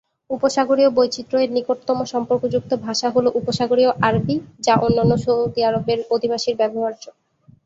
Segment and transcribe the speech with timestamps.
[0.29, 4.35] উপসাগরীয় বৈচিত্র্য এর নিকটতম সম্পর্কযুক্ত ভাষা হলো উপসাগরীয় আরবি,
[4.65, 7.03] যা অন্যান্য সৌদি আরবের অধিবাসীর ব্যবহার্য।